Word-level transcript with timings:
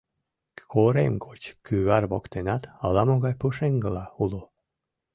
Корем 0.71 1.13
гоч 1.25 1.41
кӱвар 1.65 2.03
воктенат 2.11 2.63
ала-могай 2.83 3.33
пушеҥгыла 3.41 4.05
уло. 4.23 4.41